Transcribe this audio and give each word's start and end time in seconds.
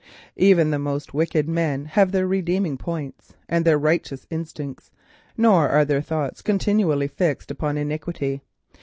Even 0.37 0.71
the 0.71 0.79
most 0.79 1.13
wicked 1.13 1.47
men 1.47 1.85
have 1.85 2.11
their 2.11 2.25
redeeming 2.25 2.75
points 2.75 3.35
and 3.47 3.67
righteous 3.67 4.25
instincts, 4.31 4.89
nor 5.37 5.69
are 5.69 5.85
their 5.85 6.01
thoughts 6.01 6.41
continually 6.41 7.07
fixed 7.07 7.51
upon 7.51 7.77
iniquity. 7.77 8.41